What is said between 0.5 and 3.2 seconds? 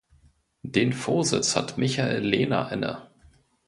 Den Vorsitz hat Michael Lehner inne.